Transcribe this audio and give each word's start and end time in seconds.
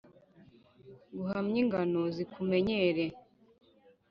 nguhamye 1.15 1.57
inganzo 1.63 1.99
zikumenyere, 2.15 3.05